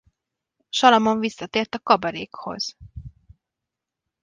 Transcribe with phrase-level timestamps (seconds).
[0.69, 2.77] Salamon visszatért a kabarékhoz.